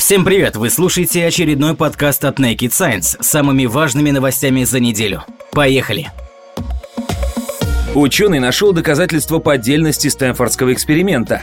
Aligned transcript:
Всем 0.00 0.24
привет! 0.24 0.56
Вы 0.56 0.70
слушаете 0.70 1.26
очередной 1.26 1.76
подкаст 1.76 2.24
от 2.24 2.40
Naked 2.40 2.70
Science 2.70 3.22
с 3.22 3.26
самыми 3.26 3.66
важными 3.66 4.10
новостями 4.10 4.64
за 4.64 4.80
неделю. 4.80 5.24
Поехали! 5.52 6.10
Ученый 7.94 8.38
нашел 8.38 8.72
доказательства 8.72 9.40
поддельности 9.40 10.08
Стэнфордского 10.08 10.72
эксперимента. 10.72 11.42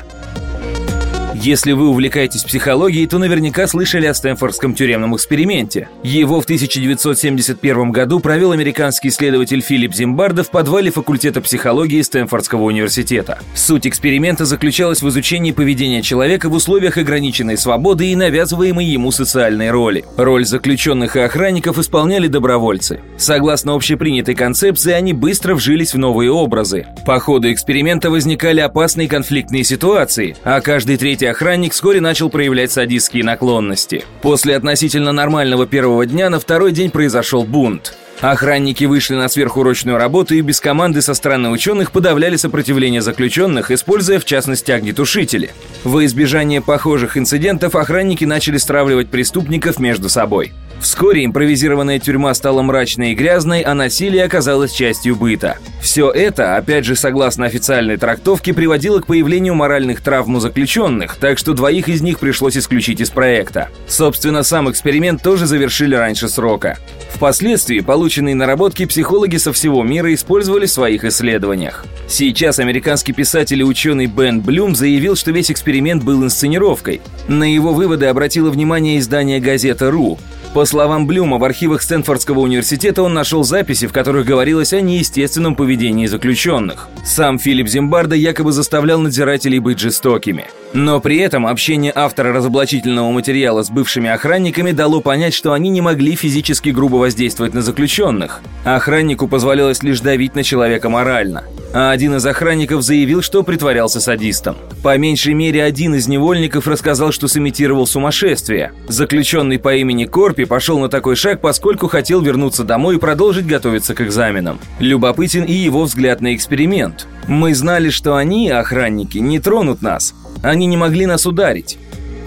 Если 1.40 1.72
вы 1.72 1.90
увлекаетесь 1.90 2.44
психологией, 2.44 3.06
то 3.06 3.20
наверняка 3.20 3.68
слышали 3.68 4.08
о 4.08 4.14
Стэнфордском 4.16 4.74
тюремном 4.74 5.16
эксперименте. 5.16 5.88
Его 6.02 6.42
в 6.42 6.46
1971 6.46 7.92
году 7.92 8.20
провел 8.20 8.54
американский 8.54 9.10
исследователь 9.10 9.62
Филипп 9.62 9.94
Зимбардо 9.94 10.44
в 10.44 10.50
подвале 10.50 10.90
факультета 10.90 11.40
психологии 11.42 12.02
Стэнфордского 12.02 12.64
университета. 12.64 13.38
Суть 13.54 13.86
эксперимента 13.86 14.46
заключалась 14.46 15.04
в 15.04 15.10
изучении 15.10 15.52
поведения 15.52 16.02
человека 16.02 16.50
в 16.50 16.54
условиях 16.54 16.98
ограниченной 16.98 17.58
свободы 17.58 18.08
и 18.08 18.16
навязываемой 18.16 18.86
ему 18.86 19.12
социальной 19.12 19.70
роли. 19.70 20.06
Роль 20.18 20.44
заключенных 20.44 21.16
и 21.18 21.20
охранников 21.20 21.78
исполняли 21.78 22.26
добровольцы. 22.28 23.02
Согласно 23.18 23.76
общепринятой 23.76 24.34
концепции, 24.34 24.92
они 24.92 25.14
быстро 25.14 25.54
вжились 25.54 25.94
в 25.94 26.00
новые 26.00 26.32
образы. 26.32 26.88
По 27.06 27.20
ходу 27.20 27.54
эксперимента 27.54 28.10
возникали 28.10 28.60
опасные 28.60 29.08
конфликтные 29.08 29.64
ситуации, 29.64 30.36
а 30.44 30.62
каждый 30.62 30.98
третий 30.98 31.27
охранник 31.28 31.74
вскоре 31.74 32.02
начал 32.02 32.30
проявлять 32.30 32.72
садистские 32.72 33.24
наклонности. 33.24 34.06
После 34.22 34.56
относительно 34.56 35.12
нормального 35.12 35.68
первого 35.68 36.06
дня 36.06 36.30
на 36.30 36.40
второй 36.40 36.72
день 36.72 36.90
произошел 36.90 37.44
бунт. 37.44 37.98
Охранники 38.22 38.84
вышли 38.86 39.14
на 39.14 39.28
сверхурочную 39.28 39.98
работу 39.98 40.34
и 40.34 40.42
без 40.42 40.60
команды 40.60 41.04
со 41.04 41.14
стороны 41.14 41.50
ученых 41.50 41.92
подавляли 41.92 42.36
сопротивление 42.36 43.02
заключенных, 43.02 43.70
используя 43.70 44.20
в 44.20 44.26
частности 44.26 44.72
огнетушители. 44.72 45.52
Во 45.84 46.04
избежание 46.04 46.62
похожих 46.62 47.16
инцидентов 47.16 47.76
охранники 47.76 48.26
начали 48.26 48.58
стравливать 48.58 49.10
преступников 49.10 49.78
между 49.78 50.10
собой. 50.10 50.54
Вскоре 50.82 51.26
импровизированная 51.26 52.00
тюрьма 52.00 52.34
стала 52.34 52.62
мрачной 52.62 53.12
и 53.12 53.16
грязной, 53.16 53.62
а 53.62 53.74
насилие 53.74 54.24
оказалось 54.24 54.72
частью 54.72 55.16
быта. 55.16 55.58
Все 55.82 56.12
это, 56.12 56.56
опять 56.56 56.86
же 56.86 56.96
согласно 56.96 57.46
официальной 57.46 57.98
трактовке, 57.98 58.54
приводило 58.54 59.00
к 59.00 59.08
появлению 59.08 59.56
моральных 59.56 60.02
травм 60.02 60.36
у 60.36 60.40
заключенных, 60.40 61.16
так 61.16 61.38
что 61.38 61.54
двоих 61.54 61.90
из 61.90 62.02
них 62.02 62.20
пришлось 62.20 62.58
исключить 62.58 63.02
из 63.02 63.10
проекта. 63.10 63.70
Собственно, 63.88 64.44
сам 64.44 64.70
эксперимент 64.70 65.22
тоже 65.24 65.46
завершили 65.46 65.96
раньше 65.96 66.30
срока. 66.30 66.78
Впоследствии 67.14 67.80
полученные 67.80 68.36
наработки 68.36 68.86
психологи 68.86 69.38
со 69.38 69.52
всего 69.54 69.84
мира 69.84 70.14
использовали 70.14 70.68
в 70.68 70.72
своих 70.72 71.04
исследованиях. 71.04 71.86
Сейчас 72.08 72.60
американский 72.60 73.14
писатель 73.14 73.60
и 73.60 73.64
ученый 73.64 74.06
Бен 74.06 74.42
Блюм 74.42 74.76
заявил, 74.76 75.16
что 75.16 75.32
весь 75.32 75.50
эксперимент 75.50 76.04
был 76.04 76.24
инсценировкой. 76.24 77.02
На 77.28 77.44
его 77.44 77.74
выводы 77.74 78.06
обратило 78.06 78.52
внимание 78.52 79.00
издание 79.00 79.40
газета 79.40 79.90
«Ру». 79.90 80.20
По 80.54 80.66
словам 80.66 81.06
Блюма, 81.06 81.38
в 81.38 81.44
архивах 81.44 81.82
Стэнфордского 81.82 82.40
университета 82.40 83.04
он 83.04 83.14
нашел 83.14 83.44
записи, 83.44 83.86
в 83.86 83.94
которых 83.94 84.26
говорилось 84.26 84.74
о 84.74 84.82
неестественном 84.82 85.56
поведении 85.56 86.08
заключенных. 86.08 86.90
Сам 87.06 87.38
Филипп 87.38 87.68
Зимбардо 87.68 88.16
якобы 88.16 88.52
заставлял 88.52 89.00
надзирателей 89.00 89.60
быть 89.60 89.80
жестокими. 89.80 90.46
Но 90.74 91.00
при 91.00 91.18
этом 91.18 91.48
общение 91.48 91.92
автора 91.96 92.34
разоблачительного 92.34 93.12
материала 93.12 93.64
с 93.64 93.70
бывшими 93.70 94.10
охранниками 94.10 94.72
дало 94.72 95.02
понять, 95.02 95.34
что 95.34 95.54
они 95.54 95.70
не 95.70 95.82
могли 95.82 96.16
физически 96.16 96.70
грубо 96.70 96.96
воздействовать 96.96 97.54
на 97.54 97.62
заключенных. 97.62 98.42
Охраннику 98.66 99.28
позволялось 99.28 99.84
лишь 99.84 100.02
давить 100.02 100.36
на 100.36 100.44
человека 100.44 100.90
морально 100.90 101.44
а 101.74 101.92
один 101.92 102.16
из 102.16 102.26
охранников 102.26 102.82
заявил, 102.82 103.22
что 103.22 103.44
притворялся 103.44 104.00
садистом. 104.00 104.56
По 104.84 104.98
меньшей 104.98 105.34
мере, 105.34 105.64
один 105.64 105.96
из 105.96 106.08
невольников 106.08 106.68
рассказал, 106.68 107.12
что 107.12 107.28
сымитировал 107.28 107.86
сумасшествие. 107.86 108.72
Заключенный 108.88 109.60
по 109.60 109.76
имени 109.76 110.06
Корпи 110.06 110.46
пошел 110.46 110.80
на 110.80 110.90
такой 110.90 111.16
шаг, 111.16 111.42
поскольку 111.42 111.88
хотел 111.88 112.22
вернуться 112.22 112.64
домой 112.64 112.96
и 112.96 113.00
продолжить 113.00 113.48
готовиться 113.48 113.94
к 113.94 114.02
экзаменам. 114.02 114.60
Любопытен 114.80 115.44
и 115.44 115.54
его 115.54 115.84
взгляд 115.84 116.22
на 116.22 116.36
эксперимент. 116.36 117.06
Мы 117.28 117.54
знали, 117.54 117.90
что 117.90 118.16
они, 118.16 118.50
охранники, 118.50 119.18
не 119.18 119.40
тронут 119.40 119.82
нас. 119.82 120.14
Они 120.44 120.66
не 120.66 120.78
могли 120.78 121.06
нас 121.06 121.26
ударить. 121.26 121.78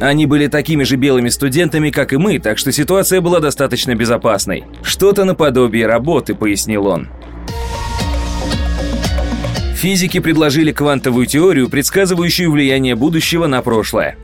Они 0.01 0.25
были 0.27 0.47
такими 0.47 0.83
же 0.85 0.97
белыми 0.97 1.29
студентами, 1.29 1.91
как 1.91 2.13
и 2.13 2.17
мы, 2.17 2.39
так 2.39 2.57
что 2.59 2.73
ситуация 2.73 3.21
была 3.21 3.41
достаточно 3.41 3.95
безопасной. 3.95 4.65
Что-то 4.83 5.25
наподобие 5.25 5.87
работы, 5.87 6.35
пояснил 6.35 6.87
он. 6.87 7.09
Физики 9.77 10.21
предложили 10.21 10.73
квантовую 10.73 11.27
теорию, 11.27 11.69
предсказывающую 11.69 12.51
влияние 12.51 12.95
будущего 12.95 13.47
на 13.47 13.63
прошлое. 13.63 14.17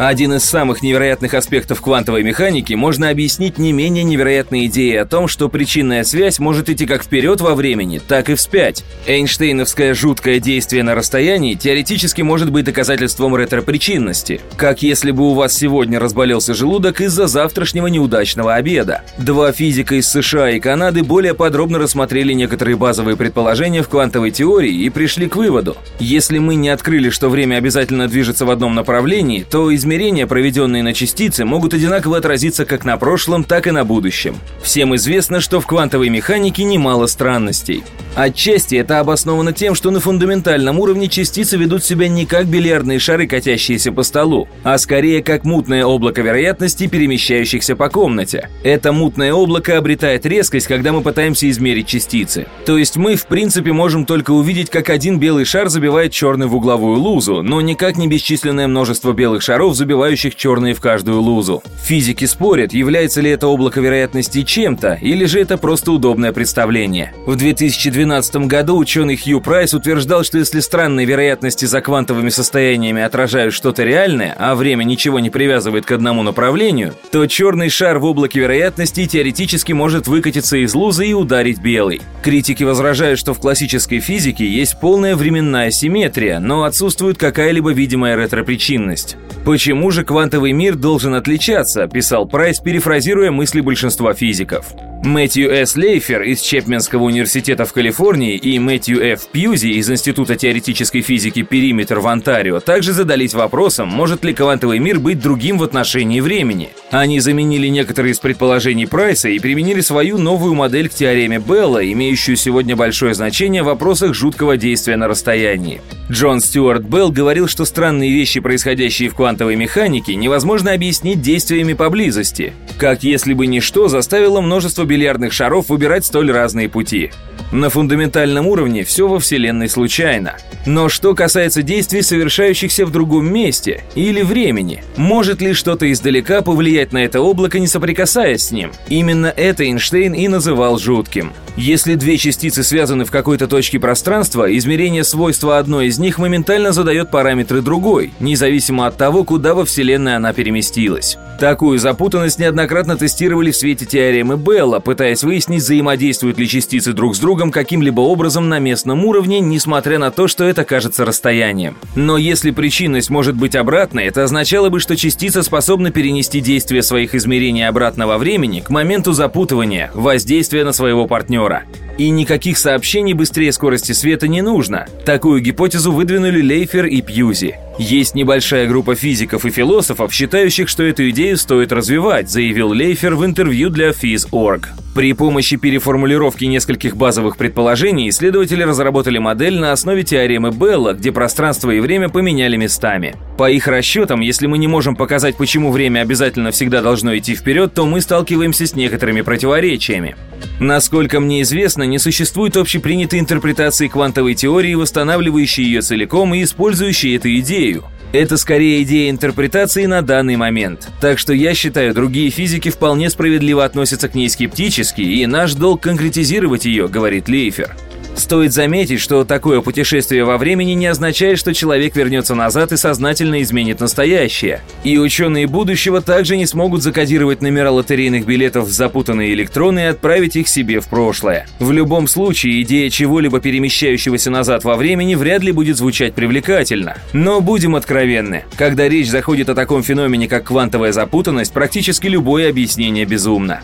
Один 0.00 0.32
из 0.32 0.44
самых 0.44 0.80
невероятных 0.80 1.34
аспектов 1.34 1.82
квантовой 1.82 2.22
механики 2.22 2.72
можно 2.72 3.10
объяснить 3.10 3.58
не 3.58 3.70
менее 3.70 4.02
невероятной 4.02 4.64
идеей 4.64 4.96
о 4.96 5.04
том, 5.04 5.28
что 5.28 5.50
причинная 5.50 6.04
связь 6.04 6.38
может 6.38 6.70
идти 6.70 6.86
как 6.86 7.04
вперед 7.04 7.42
во 7.42 7.54
времени, 7.54 7.98
так 7.98 8.30
и 8.30 8.34
вспять. 8.34 8.82
Эйнштейновское 9.06 9.92
жуткое 9.92 10.40
действие 10.40 10.84
на 10.84 10.94
расстоянии 10.94 11.52
теоретически 11.52 12.22
может 12.22 12.50
быть 12.50 12.64
доказательством 12.64 13.36
ретропричинности, 13.36 14.40
как 14.56 14.80
если 14.80 15.10
бы 15.10 15.24
у 15.24 15.34
вас 15.34 15.52
сегодня 15.52 16.00
разболелся 16.00 16.54
желудок 16.54 17.02
из-за 17.02 17.26
завтрашнего 17.26 17.86
неудачного 17.88 18.54
обеда. 18.54 19.02
Два 19.18 19.52
физика 19.52 19.96
из 19.96 20.08
США 20.08 20.48
и 20.52 20.60
Канады 20.60 21.02
более 21.02 21.34
подробно 21.34 21.78
рассмотрели 21.78 22.32
некоторые 22.32 22.78
базовые 22.78 23.18
предположения 23.18 23.82
в 23.82 23.90
квантовой 23.90 24.30
теории 24.30 24.72
и 24.72 24.88
пришли 24.88 25.28
к 25.28 25.36
выводу. 25.36 25.76
Если 25.98 26.38
мы 26.38 26.54
не 26.54 26.70
открыли, 26.70 27.10
что 27.10 27.28
время 27.28 27.56
обязательно 27.56 28.08
движется 28.08 28.46
в 28.46 28.50
одном 28.50 28.74
направлении, 28.74 29.42
то 29.42 29.74
изменение 29.74 29.89
измерения, 29.90 30.28
проведенные 30.28 30.84
на 30.84 30.94
частицы, 30.94 31.44
могут 31.44 31.74
одинаково 31.74 32.18
отразиться 32.18 32.64
как 32.64 32.84
на 32.84 32.96
прошлом, 32.96 33.42
так 33.42 33.66
и 33.66 33.72
на 33.72 33.84
будущем. 33.84 34.36
Всем 34.62 34.94
известно, 34.94 35.40
что 35.40 35.58
в 35.58 35.66
квантовой 35.66 36.10
механике 36.10 36.62
немало 36.62 37.06
странностей. 37.06 37.82
Отчасти 38.14 38.76
это 38.76 39.00
обосновано 39.00 39.52
тем, 39.52 39.74
что 39.74 39.90
на 39.90 40.00
фундаментальном 40.00 40.78
уровне 40.78 41.08
частицы 41.08 41.56
ведут 41.56 41.84
себя 41.84 42.08
не 42.08 42.26
как 42.26 42.46
бильярдные 42.46 42.98
шары, 42.98 43.26
катящиеся 43.26 43.92
по 43.92 44.02
столу, 44.02 44.48
а 44.62 44.78
скорее 44.78 45.22
как 45.22 45.44
мутное 45.44 45.84
облако 45.84 46.22
вероятности, 46.22 46.86
перемещающихся 46.86 47.74
по 47.74 47.88
комнате. 47.88 48.48
Это 48.62 48.92
мутное 48.92 49.32
облако 49.32 49.78
обретает 49.78 50.26
резкость, 50.26 50.66
когда 50.66 50.92
мы 50.92 51.02
пытаемся 51.02 51.48
измерить 51.50 51.86
частицы. 51.86 52.46
То 52.64 52.78
есть 52.78 52.96
мы, 52.96 53.16
в 53.16 53.26
принципе, 53.26 53.72
можем 53.72 54.04
только 54.04 54.32
увидеть, 54.32 54.70
как 54.70 54.90
один 54.90 55.18
белый 55.18 55.44
шар 55.44 55.68
забивает 55.68 56.12
черный 56.12 56.46
в 56.46 56.54
угловую 56.54 56.98
лузу, 56.98 57.42
но 57.42 57.60
никак 57.60 57.96
не 57.96 58.08
бесчисленное 58.08 58.68
множество 58.68 59.12
белых 59.12 59.42
шаров 59.42 59.69
забивающих 59.74 60.34
черные 60.34 60.74
в 60.74 60.80
каждую 60.80 61.20
лузу. 61.20 61.62
Физики 61.82 62.24
спорят, 62.24 62.72
является 62.72 63.20
ли 63.20 63.30
это 63.30 63.46
облако 63.48 63.80
вероятности 63.80 64.42
чем-то, 64.42 64.98
или 65.00 65.24
же 65.24 65.40
это 65.40 65.58
просто 65.58 65.92
удобное 65.92 66.32
представление. 66.32 67.12
В 67.26 67.36
2012 67.36 68.46
году 68.46 68.76
ученый 68.76 69.16
Хью 69.16 69.40
Прайс 69.40 69.74
утверждал, 69.74 70.24
что 70.24 70.38
если 70.38 70.60
странные 70.60 71.06
вероятности 71.06 71.64
за 71.64 71.80
квантовыми 71.80 72.30
состояниями 72.30 73.02
отражают 73.02 73.54
что-то 73.54 73.84
реальное, 73.84 74.34
а 74.38 74.54
время 74.54 74.84
ничего 74.84 75.20
не 75.20 75.30
привязывает 75.30 75.86
к 75.86 75.92
одному 75.92 76.22
направлению, 76.22 76.94
то 77.10 77.26
черный 77.26 77.68
шар 77.68 77.98
в 77.98 78.04
облаке 78.04 78.40
вероятности 78.40 79.06
теоретически 79.06 79.72
может 79.72 80.06
выкатиться 80.06 80.56
из 80.56 80.74
лузы 80.74 81.06
и 81.08 81.14
ударить 81.14 81.60
белый. 81.60 82.00
Критики 82.22 82.62
возражают, 82.64 83.18
что 83.18 83.34
в 83.34 83.40
классической 83.40 84.00
физике 84.00 84.46
есть 84.46 84.78
полная 84.80 85.16
временная 85.16 85.70
симметрия, 85.70 86.38
но 86.38 86.64
отсутствует 86.64 87.18
какая-либо 87.18 87.72
видимая 87.72 88.16
ретропричинность. 88.16 89.16
Почему 89.60 89.90
же 89.90 90.04
квантовый 90.04 90.52
мир 90.52 90.74
должен 90.74 91.12
отличаться, 91.12 91.86
писал 91.86 92.26
Прайс, 92.26 92.60
перефразируя 92.60 93.30
мысли 93.30 93.60
большинства 93.60 94.14
физиков. 94.14 94.64
Мэтью 95.02 95.50
С. 95.50 95.76
Лейфер 95.76 96.22
из 96.22 96.42
Чепменского 96.42 97.04
университета 97.04 97.64
в 97.64 97.72
Калифорнии 97.72 98.36
и 98.36 98.58
Мэтью 98.58 99.02
Ф. 99.02 99.28
Пьюзи 99.32 99.68
из 99.68 99.90
Института 99.90 100.36
теоретической 100.36 101.00
физики 101.00 101.42
«Периметр» 101.42 102.00
в 102.00 102.06
Онтарио 102.06 102.60
также 102.60 102.92
задались 102.92 103.32
вопросом, 103.32 103.88
может 103.88 104.24
ли 104.26 104.34
квантовый 104.34 104.78
мир 104.78 104.98
быть 104.98 105.18
другим 105.18 105.56
в 105.56 105.62
отношении 105.62 106.20
времени. 106.20 106.68
Они 106.90 107.18
заменили 107.20 107.68
некоторые 107.68 108.12
из 108.12 108.18
предположений 108.18 108.86
Прайса 108.86 109.30
и 109.30 109.38
применили 109.38 109.80
свою 109.80 110.18
новую 110.18 110.54
модель 110.54 110.90
к 110.90 110.94
теореме 110.94 111.38
Белла, 111.38 111.82
имеющую 111.90 112.36
сегодня 112.36 112.76
большое 112.76 113.14
значение 113.14 113.62
в 113.62 113.66
вопросах 113.66 114.12
жуткого 114.12 114.58
действия 114.58 114.96
на 114.96 115.08
расстоянии. 115.08 115.80
Джон 116.10 116.40
Стюарт 116.40 116.82
Белл 116.82 117.10
говорил, 117.10 117.48
что 117.48 117.64
странные 117.64 118.12
вещи, 118.12 118.40
происходящие 118.40 119.08
в 119.08 119.14
квантовой 119.14 119.49
механике, 119.56 120.14
невозможно 120.14 120.72
объяснить 120.72 121.22
действиями 121.22 121.74
поблизости, 121.74 122.52
как 122.78 123.02
если 123.02 123.34
бы 123.34 123.46
ничто 123.46 123.88
заставило 123.88 124.40
множество 124.40 124.84
бильярдных 124.84 125.32
шаров 125.32 125.68
выбирать 125.68 126.04
столь 126.04 126.30
разные 126.30 126.68
пути. 126.68 127.10
На 127.52 127.68
фундаментальном 127.68 128.46
уровне 128.46 128.84
все 128.84 129.08
во 129.08 129.18
Вселенной 129.18 129.68
случайно. 129.68 130.36
Но 130.66 130.88
что 130.88 131.14
касается 131.14 131.62
действий, 131.62 132.02
совершающихся 132.02 132.86
в 132.86 132.92
другом 132.92 133.32
месте 133.32 133.82
или 133.94 134.22
времени, 134.22 134.84
может 134.96 135.40
ли 135.40 135.52
что-то 135.52 135.90
издалека 135.90 136.42
повлиять 136.42 136.92
на 136.92 136.98
это 136.98 137.20
облако, 137.20 137.58
не 137.58 137.66
соприкасаясь 137.66 138.44
с 138.44 138.50
ним? 138.52 138.70
Именно 138.88 139.32
это 139.36 139.64
Эйнштейн 139.64 140.12
и 140.14 140.28
называл 140.28 140.78
жутким. 140.78 141.32
Если 141.60 141.94
две 141.94 142.16
частицы 142.16 142.62
связаны 142.62 143.04
в 143.04 143.10
какой-то 143.10 143.46
точке 143.46 143.78
пространства, 143.78 144.50
измерение 144.56 145.04
свойства 145.04 145.58
одной 145.58 145.88
из 145.88 145.98
них 145.98 146.16
моментально 146.16 146.72
задает 146.72 147.10
параметры 147.10 147.60
другой, 147.60 148.14
независимо 148.18 148.86
от 148.86 148.96
того, 148.96 149.24
куда 149.24 149.52
во 149.52 149.66
Вселенной 149.66 150.16
она 150.16 150.32
переместилась. 150.32 151.18
Такую 151.38 151.78
запутанность 151.78 152.38
неоднократно 152.38 152.96
тестировали 152.96 153.50
в 153.50 153.56
свете 153.56 153.84
теоремы 153.84 154.38
Белла, 154.38 154.78
пытаясь 154.78 155.22
выяснить, 155.22 155.62
взаимодействуют 155.62 156.38
ли 156.38 156.48
частицы 156.48 156.94
друг 156.94 157.14
с 157.14 157.18
другом 157.18 157.50
каким-либо 157.50 158.00
образом 158.00 158.48
на 158.48 158.58
местном 158.58 159.04
уровне, 159.04 159.40
несмотря 159.40 159.98
на 159.98 160.10
то, 160.10 160.28
что 160.28 160.44
это 160.44 160.64
кажется 160.64 161.04
расстоянием. 161.04 161.76
Но 161.94 162.16
если 162.16 162.52
причинность 162.52 163.10
может 163.10 163.36
быть 163.36 163.54
обратной, 163.54 164.04
это 164.04 164.24
означало 164.24 164.70
бы, 164.70 164.80
что 164.80 164.96
частица 164.96 165.42
способна 165.42 165.90
перенести 165.90 166.40
действие 166.40 166.82
своих 166.82 167.14
измерений 167.14 167.66
обратно 167.68 168.06
во 168.06 168.16
времени 168.16 168.60
к 168.60 168.70
моменту 168.70 169.12
запутывания, 169.12 169.90
воздействия 169.94 170.64
на 170.64 170.72
своего 170.72 171.06
партнера. 171.06 171.49
agora. 171.50 171.89
И 172.00 172.08
никаких 172.08 172.56
сообщений 172.56 173.12
быстрее 173.12 173.52
скорости 173.52 173.92
света 173.92 174.26
не 174.26 174.40
нужно. 174.40 174.86
Такую 175.04 175.42
гипотезу 175.42 175.92
выдвинули 175.92 176.40
Лейфер 176.40 176.86
и 176.86 177.02
Пьюзи. 177.02 177.56
Есть 177.78 178.14
небольшая 178.14 178.66
группа 178.66 178.94
физиков 178.94 179.44
и 179.44 179.50
философов, 179.50 180.10
считающих, 180.10 180.70
что 180.70 180.82
эту 180.82 181.10
идею 181.10 181.36
стоит 181.36 181.72
развивать, 181.72 182.30
заявил 182.30 182.70
Лейфер 182.70 183.16
в 183.16 183.26
интервью 183.26 183.68
для 183.68 183.90
Phys.org. 183.90 184.68
При 184.94 185.12
помощи 185.12 185.56
переформулировки 185.56 186.44
нескольких 186.46 186.96
базовых 186.96 187.36
предположений 187.36 188.08
исследователи 188.08 188.64
разработали 188.64 189.18
модель 189.18 189.58
на 189.58 189.70
основе 189.70 190.02
теоремы 190.02 190.50
Белла, 190.50 190.94
где 190.94 191.12
пространство 191.12 191.70
и 191.70 191.78
время 191.78 192.08
поменяли 192.08 192.56
местами. 192.56 193.14
По 193.38 193.48
их 193.48 193.68
расчетам, 193.68 194.20
если 194.20 194.48
мы 194.48 194.58
не 194.58 194.66
можем 194.66 194.96
показать, 194.96 195.36
почему 195.36 195.70
время 195.70 196.00
обязательно 196.00 196.50
всегда 196.50 196.82
должно 196.82 197.16
идти 197.16 197.36
вперед, 197.36 197.72
то 197.72 197.86
мы 197.86 198.00
сталкиваемся 198.00 198.66
с 198.66 198.74
некоторыми 198.74 199.20
противоречиями. 199.20 200.16
Насколько 200.58 201.20
мне 201.20 201.42
известно, 201.42 201.84
не 201.90 201.98
существует 201.98 202.56
общепринятой 202.56 203.18
интерпретации 203.18 203.88
квантовой 203.88 204.34
теории, 204.34 204.74
восстанавливающей 204.74 205.64
ее 205.64 205.82
целиком 205.82 206.34
и 206.34 206.42
использующей 206.42 207.16
эту 207.16 207.28
идею. 207.40 207.84
Это 208.12 208.36
скорее 208.36 208.82
идея 208.82 209.10
интерпретации 209.10 209.86
на 209.86 210.02
данный 210.02 210.36
момент. 210.36 210.88
Так 211.00 211.18
что 211.18 211.32
я 211.32 211.54
считаю, 211.54 211.94
другие 211.94 212.30
физики 212.30 212.68
вполне 212.70 213.08
справедливо 213.08 213.64
относятся 213.64 214.08
к 214.08 214.14
ней 214.14 214.28
скептически, 214.28 215.02
и 215.02 215.26
наш 215.26 215.54
долг 215.54 215.82
конкретизировать 215.82 216.64
ее, 216.64 216.88
говорит 216.88 217.28
Лейфер. 217.28 217.76
Стоит 218.20 218.52
заметить, 218.52 219.00
что 219.00 219.24
такое 219.24 219.62
путешествие 219.62 220.24
во 220.24 220.36
времени 220.36 220.72
не 220.72 220.86
означает, 220.88 221.38
что 221.38 221.54
человек 221.54 221.96
вернется 221.96 222.34
назад 222.34 222.70
и 222.70 222.76
сознательно 222.76 223.40
изменит 223.40 223.80
настоящее. 223.80 224.60
И 224.84 224.98
ученые 224.98 225.46
будущего 225.46 226.02
также 226.02 226.36
не 226.36 226.44
смогут 226.44 226.82
закодировать 226.82 227.40
номера 227.40 227.70
лотерейных 227.70 228.26
билетов 228.26 228.68
в 228.68 228.72
запутанные 228.72 229.32
электроны 229.32 229.78
и 229.80 229.84
отправить 229.84 230.36
их 230.36 230.48
себе 230.48 230.80
в 230.80 230.88
прошлое. 230.88 231.46
В 231.60 231.72
любом 231.72 232.06
случае, 232.06 232.60
идея 232.60 232.90
чего-либо 232.90 233.40
перемещающегося 233.40 234.30
назад 234.30 234.64
во 234.64 234.76
времени 234.76 235.14
вряд 235.14 235.42
ли 235.42 235.50
будет 235.50 235.78
звучать 235.78 236.12
привлекательно. 236.12 236.98
Но 237.14 237.40
будем 237.40 237.74
откровенны, 237.74 238.44
когда 238.58 238.86
речь 238.86 239.08
заходит 239.08 239.48
о 239.48 239.54
таком 239.54 239.82
феномене, 239.82 240.28
как 240.28 240.44
квантовая 240.44 240.92
запутанность, 240.92 241.54
практически 241.54 242.06
любое 242.06 242.50
объяснение 242.50 243.06
безумно. 243.06 243.62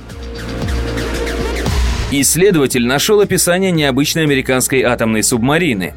Исследователь 2.13 2.87
нашел 2.87 3.21
описание 3.21 3.73
необычной 3.73 4.23
американской 4.23 4.83
атомной 4.83 5.25
субмарины. 5.25 5.95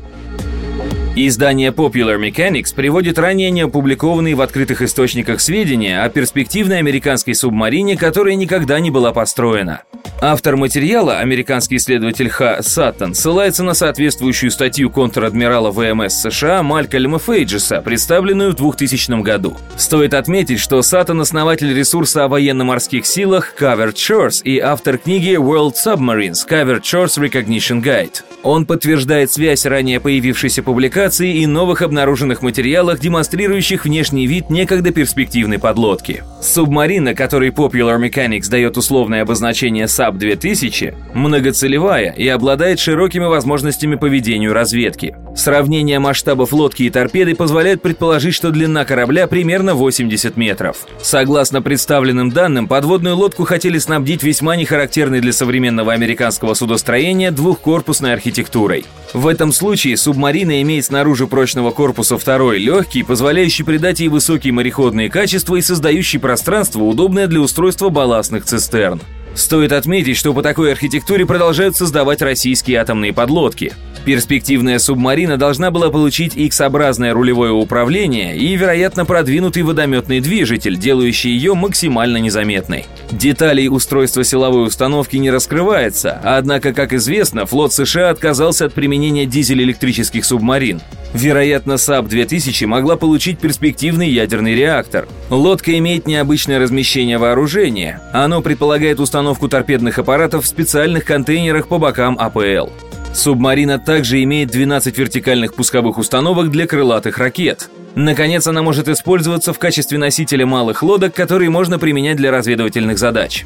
Издание 1.16 1.70
Popular 1.70 2.18
Mechanics 2.20 2.74
приводит 2.74 3.20
ранее 3.20 3.52
не 3.52 3.62
опубликованные 3.62 4.34
в 4.34 4.42
открытых 4.42 4.82
источниках 4.82 5.40
сведения 5.40 6.02
о 6.02 6.10
перспективной 6.10 6.80
американской 6.80 7.36
субмарине, 7.36 7.96
которая 7.96 8.34
никогда 8.34 8.80
не 8.80 8.90
была 8.90 9.12
построена. 9.12 9.84
Автор 10.22 10.58
материала, 10.58 11.20
американский 11.20 11.78
исследователь 11.78 12.28
Х. 12.30 12.62
Саттон, 12.62 13.16
ссылается 13.16 13.64
на 13.64 13.74
соответствующую 13.74 14.52
статью 14.52 14.90
контр-адмирала 14.90 15.72
ВМС 15.72 16.14
США 16.14 16.62
Малькольма 16.62 17.20
Фейджеса, 17.20 17.82
представленную 17.82 18.52
в 18.52 18.56
2000 18.56 19.22
году. 19.22 19.56
Стоит 19.78 20.14
отметить, 20.14 20.60
что 20.60 20.82
Саттон– 20.82 21.22
основатель 21.22 21.74
ресурса 21.74 22.26
о 22.26 22.28
военно-морских 22.28 23.06
силах 23.06 23.54
Covered 23.58 23.94
Shores 23.94 24.42
и 24.44 24.60
автор 24.60 24.98
книги 24.98 25.38
World 25.38 25.76
Submarines– 25.82 26.46
Covered 26.50 26.82
Shores 26.82 27.18
Recognition 27.18 27.82
Guide. 27.82 28.22
Он 28.44 28.66
подтверждает 28.66 29.32
связь 29.32 29.66
ранее 29.66 30.00
появившейся 30.00 30.64
публикации 30.64 31.38
и 31.38 31.46
новых 31.46 31.82
обнаруженных 31.82 32.42
материалах, 32.42 33.00
демонстрирующих 33.00 33.84
внешний 33.84 34.28
вид 34.28 34.50
некогда 34.50 34.92
перспективной 34.92 35.60
подлодки. 35.60 36.24
Субмарина, 36.42 37.14
которой 37.16 37.50
Popular 37.50 38.00
Mechanics 38.00 38.50
дает 38.50 38.78
условное 38.78 39.24
обозначение 39.24 39.88
SAP 40.10 40.18
2000, 40.18 40.94
многоцелевая 41.14 42.12
и 42.12 42.28
обладает 42.28 42.80
широкими 42.80 43.26
возможностями 43.26 43.96
по 43.96 44.06
ведению 44.06 44.54
разведки. 44.54 45.16
Сравнение 45.36 46.00
масштабов 46.00 46.52
лодки 46.52 46.84
и 46.84 46.90
торпеды 46.90 47.36
позволяет 47.36 47.82
предположить, 47.82 48.34
что 48.34 48.52
длина 48.52 48.84
корабля 48.84 49.28
примерно 49.28 49.74
80 49.74 50.36
метров. 50.38 50.78
Согласно 51.02 51.62
представленным 51.62 52.32
данным, 52.32 52.68
подводную 52.68 53.16
лодку 53.16 53.46
хотели 53.46 53.78
снабдить 53.78 54.24
весьма 54.24 54.56
нехарактерной 54.56 55.22
для 55.22 55.32
современного 55.32 55.94
американского 55.94 56.54
судостроения 56.56 57.32
двухкорпусной 57.32 58.14
архитектурой. 58.14 58.86
В 59.14 59.28
этом 59.28 59.52
случае 59.52 59.98
субмарина 59.98 60.62
имеет 60.62 60.86
снаружи 60.86 61.28
прочного 61.28 61.72
корпуса 61.72 62.18
второй 62.18 62.60
легкий, 62.60 63.04
позволяющий 63.04 63.64
придать 63.64 64.00
ей 64.00 64.10
высокие 64.10 64.54
мореходные 64.54 65.10
качества 65.10 65.56
и 65.56 65.62
создающий 65.62 66.20
пространство, 66.20 66.84
удобное 66.84 67.28
для 67.28 67.40
устройства 67.40 67.90
балластных 67.90 68.46
цистерн. 68.46 69.02
Стоит 69.36 69.72
отметить, 69.72 70.18
что 70.18 70.34
по 70.34 70.42
такой 70.42 70.72
архитектуре 70.72 71.26
продолжают 71.26 71.76
создавать 71.76 72.22
российские 72.22 72.78
атомные 72.80 73.14
подлодки. 73.14 73.74
Перспективная 74.06 74.80
субмарина 74.80 75.38
должна 75.38 75.72
была 75.72 75.90
получить 75.90 76.36
X-образное 76.36 77.14
рулевое 77.14 77.52
управление 77.52 78.38
и, 78.38 78.56
вероятно, 78.56 79.06
продвинутый 79.06 79.64
водометный 79.64 80.20
движитель, 80.20 80.78
делающий 80.78 81.32
ее 81.32 81.54
максимально 81.54 82.18
незаметной. 82.18 82.86
Деталей 83.12 83.68
устройства 83.70 84.24
силовой 84.24 84.66
установки 84.66 85.18
не 85.18 85.30
раскрывается, 85.30 86.20
однако, 86.24 86.74
как 86.74 86.94
известно, 86.94 87.46
флот 87.46 87.74
США 87.74 88.10
отказался 88.10 88.66
от 88.66 88.74
применения 88.74 89.26
дизель-электрических 89.26 90.24
субмарин. 90.26 90.82
Вероятно, 91.14 91.78
САП-2000 91.78 92.68
могла 92.68 92.96
получить 92.96 93.40
перспективный 93.40 94.10
ядерный 94.10 94.56
реактор. 94.56 95.08
Лодка 95.30 95.78
имеет 95.78 96.08
необычное 96.08 96.60
размещение 96.60 97.18
вооружения. 97.18 98.02
Оно 98.14 98.42
предполагает 98.42 99.00
установку 99.00 99.50
торпедных 99.50 99.98
аппаратов 99.98 100.46
в 100.46 100.48
специальных 100.48 101.06
контейнерах 101.06 101.68
по 101.68 101.80
бокам 101.80 102.18
АПЛ. 102.20 102.70
Субмарина 103.14 103.80
также 103.80 104.22
имеет 104.24 104.50
12 104.50 104.98
вертикальных 104.98 105.54
пусковых 105.54 105.98
установок 105.98 106.52
для 106.52 106.68
крылатых 106.68 107.18
ракет. 107.18 107.70
Наконец, 107.96 108.48
она 108.48 108.62
может 108.62 108.88
использоваться 108.88 109.52
в 109.52 109.60
качестве 109.60 109.98
носителя 109.98 110.46
малых 110.46 110.84
лодок, 110.84 111.14
которые 111.14 111.50
можно 111.50 111.80
применять 111.80 112.18
для 112.18 112.32
разведывательных 112.32 112.98
задач. 112.98 113.46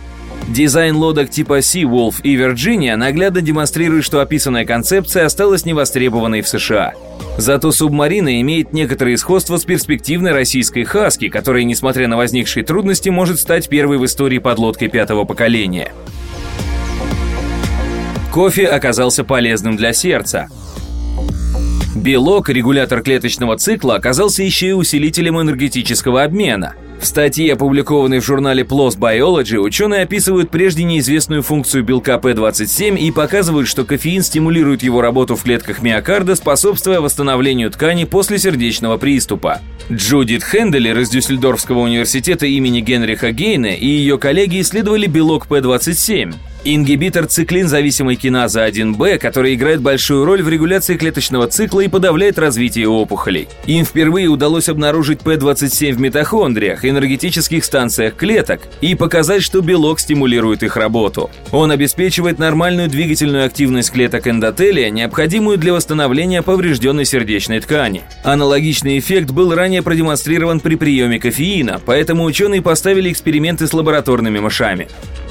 Дизайн 0.50 0.98
лодок 0.98 1.30
типа 1.30 1.60
Sea 1.60 1.84
Wolf 1.84 2.16
и 2.22 2.36
Virginia 2.36 2.98
наглядно 2.98 3.42
демонстрирует, 3.42 4.04
что 4.04 4.20
описанная 4.20 4.66
концепция 4.66 5.26
осталась 5.26 5.66
невостребованной 5.66 6.42
в 6.42 6.48
США. 6.50 6.94
Зато 7.38 7.72
субмарина 7.72 8.42
имеет 8.42 8.74
некоторые 8.74 9.18
сходства 9.18 9.58
с 9.58 9.64
перспективной 9.64 10.34
российской 10.34 10.84
«Хаски», 10.84 11.30
которая, 11.30 11.64
несмотря 11.64 12.08
на 12.08 12.18
возникшие 12.18 12.64
трудности, 12.64 13.10
может 13.10 13.40
стать 13.40 13.70
первой 13.70 13.98
в 13.98 14.06
истории 14.06 14.38
подлодкой 14.38 14.90
пятого 14.90 15.24
поколения. 15.24 15.94
Кофе 18.34 18.66
оказался 18.66 19.24
полезным 19.24 19.78
для 19.78 19.94
сердца. 19.94 20.48
Белок, 21.96 22.50
регулятор 22.50 23.04
клеточного 23.04 23.58
цикла, 23.58 23.94
оказался 23.94 24.42
еще 24.42 24.70
и 24.70 24.72
усилителем 24.72 25.40
энергетического 25.40 26.24
обмена. 26.24 26.74
В 27.00 27.06
статье, 27.06 27.54
опубликованной 27.54 28.22
в 28.22 28.26
журнале 28.26 28.64
PLOS 28.64 28.98
Biology, 28.98 29.58
ученые 29.58 30.02
описывают 30.02 30.50
прежде 30.50 30.84
неизвестную 30.84 31.44
функцию 31.44 31.84
белка 31.84 32.16
P27 32.16 32.98
и 32.98 33.12
показывают, 33.12 33.68
что 33.68 33.86
кофеин 33.86 34.24
стимулирует 34.24 34.82
его 34.82 35.02
работу 35.02 35.36
в 35.36 35.44
клетках 35.44 35.84
миокарда, 35.84 36.34
способствуя 36.34 37.02
восстановлению 37.02 37.70
ткани 37.70 38.06
после 38.06 38.40
сердечного 38.40 38.98
приступа. 38.98 39.62
Джудит 39.92 40.44
Хенделер 40.44 40.98
из 40.98 41.12
Дюссельдорфского 41.12 41.82
университета 41.82 42.48
имени 42.48 42.82
Генриха 42.82 43.32
Гейна 43.32 43.76
и 43.76 43.86
ее 43.86 44.18
коллеги 44.18 44.60
исследовали 44.62 45.06
белок 45.06 45.46
P27. 45.46 46.34
Ингибитор 46.66 47.26
циклин-зависимой 47.26 48.16
киназы 48.16 48.62
1Б, 48.62 49.18
который 49.18 49.54
играет 49.54 49.82
большую 49.82 50.24
роль 50.24 50.42
в 50.42 50.48
регуляции 50.48 50.96
клеточного 50.96 51.48
цикла 51.48 51.82
и 51.82 51.90
подавляет 51.90 52.40
развитие 52.40 52.88
опухолей. 52.88 53.50
Им 53.66 53.84
впервые 53.84 54.30
удалось 54.30 54.70
обнаружить 54.70 55.20
P27 55.20 55.92
в 55.92 56.00
митохондриях, 56.00 56.86
энергетических 56.86 57.66
станциях 57.66 58.16
клеток 58.16 58.62
и 58.80 58.96
показать, 58.96 59.44
что 59.44 59.60
белок 59.60 60.00
стимулирует 60.00 60.64
их 60.64 60.78
работу. 60.78 61.30
Он 61.52 61.70
обеспечивает 61.70 62.40
нормальную 62.40 62.88
двигательную 62.88 63.46
активность 63.46 63.92
клеток 63.92 64.26
эндотелия, 64.30 64.90
необходимую 64.90 65.58
для 65.58 65.74
восстановления 65.74 66.44
поврежденной 66.44 67.04
сердечной 67.04 67.60
ткани. 67.60 68.04
Аналогичный 68.24 69.00
эффект 69.00 69.32
был 69.32 69.54
ранее 69.54 69.82
продемонстрирован 69.82 70.62
при 70.62 70.76
приеме 70.76 71.20
кофеина, 71.20 71.82
поэтому 71.86 72.24
ученые 72.24 72.62
поставили 72.62 73.12
эксперименты 73.12 73.68
с 73.68 73.74
лабораторными 73.74 74.40
мышами. 74.40 74.88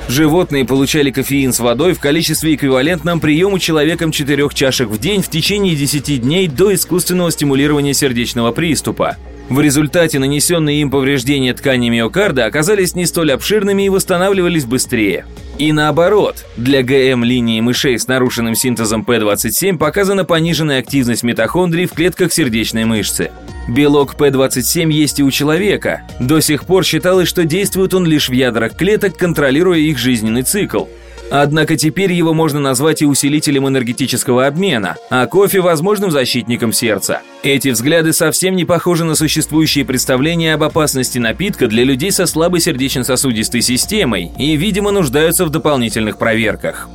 Животные 0.09 0.65
получали 0.65 1.11
кофеин 1.11 1.22
с 1.25 1.61
водой 1.61 1.95
в 1.95 2.01
количестве 2.01 2.55
эквивалентном 2.55 3.21
приему 3.21 3.59
человеком 3.59 4.13
4 4.13 4.49
чашек 4.53 4.89
в 4.89 4.99
день 4.99 5.23
в 5.23 5.29
течение 5.29 5.75
10 5.75 6.21
дней 6.23 6.49
до 6.49 6.75
искусственного 6.75 7.31
стимулирования 7.31 7.95
сердечного 7.95 8.53
приступа. 8.53 9.17
В 9.49 9.61
результате 9.61 10.19
нанесенные 10.19 10.81
им 10.81 10.91
повреждения 10.91 11.53
ткани 11.53 11.91
миокарда 11.91 12.47
оказались 12.47 12.95
не 12.95 13.07
столь 13.07 13.33
обширными 13.33 13.85
и 13.85 13.89
восстанавливались 13.89 14.65
быстрее. 14.65 15.27
И 15.59 15.73
наоборот, 15.73 16.47
для 16.57 16.83
ГМ-линии 16.83 17.61
мышей 17.61 17.99
с 17.99 18.09
нарушенным 18.09 18.55
синтезом 18.55 19.03
P27 19.03 19.77
показана 19.77 20.25
пониженная 20.25 20.79
активность 20.79 21.23
митохондрий 21.23 21.87
в 21.87 21.93
клетках 21.93 22.33
сердечной 22.33 22.85
мышцы. 22.85 23.31
Белок 23.69 24.15
P27 24.15 24.91
есть 24.91 25.21
и 25.21 25.23
у 25.23 25.31
человека. 25.31 26.03
До 26.19 26.41
сих 26.41 26.65
пор 26.65 26.85
считалось, 26.85 27.29
что 27.29 27.45
действует 27.45 27.95
он 27.95 28.07
лишь 28.07 28.29
в 28.29 28.33
ядрах 28.33 28.75
клеток, 28.75 29.17
контролируя 29.17 29.79
их 29.79 29.99
жизненный 29.99 30.43
цикл. 30.43 30.87
Однако 31.35 31.79
теперь 31.79 32.13
его 32.13 32.35
можно 32.35 32.61
назвать 32.61 33.01
и 33.01 33.07
усилителем 33.07 33.67
энергетического 33.67 34.47
обмена, 34.47 34.97
а 35.09 35.27
кофе– 35.27 35.61
возможным 35.63 36.11
защитником 36.11 36.75
сердца. 36.75 37.23
Эти 37.43 37.71
взгляды 37.71 38.13
совсем 38.13 38.55
не 38.55 38.67
похожи 38.67 39.03
на 39.05 39.15
существующие 39.15 39.87
представления 39.87 40.53
об 40.53 40.63
опасности 40.63 41.17
напитка 41.17 41.69
для 41.69 41.85
людей 41.85 42.13
со 42.13 42.27
слабой 42.27 42.61
сердечно-сосудистой 42.61 43.63
системой 43.63 44.31
и, 44.37 44.57
видимо, 44.57 44.91
нуждаются 44.91 45.47
в 45.47 45.51
дополнительных 45.51 46.19
проверках. 46.19 46.91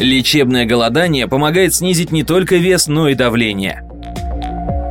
Лечебное 0.00 0.66
голодание 0.66 1.28
помогает 1.28 1.76
снизить 1.76 2.10
не 2.10 2.24
только 2.24 2.56
вес, 2.56 2.88
но 2.88 3.08
и 3.08 3.14
давление. 3.14 3.85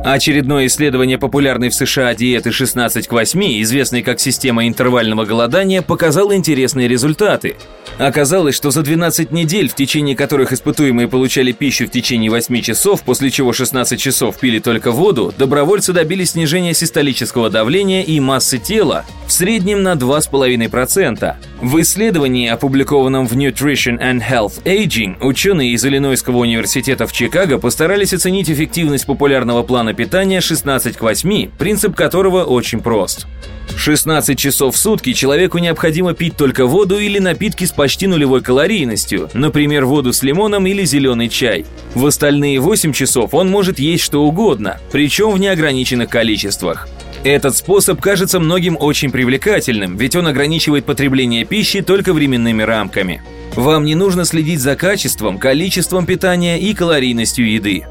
Очередное 0.06 0.66
исследование 0.66 1.18
популярной 1.18 1.68
в 1.68 1.74
США 1.74 2.14
диеты 2.14 2.52
16 2.52 3.08
к 3.08 3.12
8, 3.12 3.62
известной 3.62 4.02
как 4.02 4.20
система 4.20 4.68
интервального 4.68 5.24
голодания, 5.24 5.82
показало 5.82 6.36
интересные 6.36 6.86
результаты. 6.86 7.56
Оказалось, 7.98 8.54
что 8.54 8.70
за 8.70 8.82
12 8.82 9.32
недель, 9.32 9.68
в 9.68 9.74
течение 9.74 10.14
которых 10.14 10.52
испытуемые 10.52 11.08
получали 11.08 11.50
пищу 11.50 11.86
в 11.86 11.90
течение 11.90 12.30
8 12.30 12.60
часов, 12.60 13.02
после 13.02 13.32
чего 13.32 13.52
16 13.52 13.98
часов 13.98 14.38
пили 14.38 14.60
только 14.60 14.92
воду, 14.92 15.34
добровольцы 15.36 15.92
добились 15.92 16.32
снижения 16.32 16.72
систолического 16.72 17.50
давления 17.50 18.04
и 18.04 18.20
массы 18.20 18.58
тела 18.58 19.04
в 19.26 19.32
среднем 19.32 19.82
на 19.82 19.94
2,5%. 19.94 21.34
В 21.62 21.80
исследовании, 21.80 22.48
опубликованном 22.48 23.26
в 23.26 23.32
Nutrition 23.32 23.98
and 23.98 24.22
Health 24.22 24.62
Aging, 24.64 25.16
ученые 25.20 25.72
из 25.72 25.84
Иллинойского 25.84 26.36
университета 26.36 27.08
в 27.08 27.12
Чикаго 27.12 27.58
постарались 27.58 28.12
оценить 28.12 28.48
эффективность 28.50 29.06
популярного 29.06 29.62
плана 29.64 29.94
питания 29.96 30.40
16 30.40 30.96
к 30.96 31.00
8, 31.00 31.50
принцип 31.58 31.96
которого 31.96 32.44
очень 32.44 32.80
прост. 32.80 33.26
16 33.76 34.38
часов 34.38 34.74
в 34.74 34.78
сутки 34.78 35.12
человеку 35.12 35.58
необходимо 35.58 36.14
пить 36.14 36.36
только 36.36 36.66
воду 36.66 36.98
или 36.98 37.18
напитки 37.18 37.64
с 37.64 37.72
почти 37.72 38.06
нулевой 38.06 38.40
калорийностью, 38.40 39.28
например, 39.34 39.84
воду 39.84 40.12
с 40.12 40.22
лимоном 40.22 40.66
или 40.66 40.84
зеленый 40.84 41.28
чай. 41.28 41.66
В 41.94 42.06
остальные 42.06 42.60
8 42.60 42.92
часов 42.92 43.34
он 43.34 43.50
может 43.50 43.78
есть 43.78 44.04
что 44.04 44.22
угодно, 44.22 44.78
причем 44.92 45.32
в 45.32 45.38
неограниченных 45.38 46.08
количествах. 46.08 46.88
Этот 47.24 47.56
способ 47.56 48.00
кажется 48.00 48.38
многим 48.38 48.76
очень 48.78 49.10
привлекательным, 49.10 49.96
ведь 49.96 50.14
он 50.14 50.28
ограничивает 50.28 50.84
потребление 50.84 51.44
пищи 51.44 51.80
только 51.80 52.12
временными 52.12 52.62
рамками. 52.62 53.22
Вам 53.56 53.84
не 53.84 53.94
нужно 53.94 54.26
следить 54.26 54.60
за 54.60 54.76
качеством, 54.76 55.38
количеством 55.38 56.04
питания 56.04 56.60
и 56.60 56.74
калорийностью 56.74 57.50
еды. 57.50 57.86